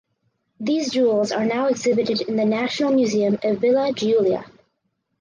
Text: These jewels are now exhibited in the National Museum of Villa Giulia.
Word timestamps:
These 0.59 0.93
jewels 0.93 1.31
are 1.31 1.45
now 1.45 1.67
exhibited 1.67 2.21
in 2.21 2.35
the 2.35 2.43
National 2.43 2.91
Museum 2.91 3.37
of 3.43 3.59
Villa 3.59 3.93
Giulia. 3.93 4.43